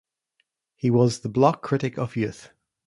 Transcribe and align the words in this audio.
He 0.77 0.89
was 0.89 1.19
the 1.19 1.29
Bloc 1.29 1.61
critic 1.61 1.99
of 1.99 2.15
Youth. 2.15 2.49